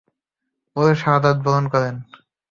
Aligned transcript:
পরে 0.75 0.93
শাহাদাত 0.95 1.37
বরণ 1.45 1.65
করেন। 1.73 1.95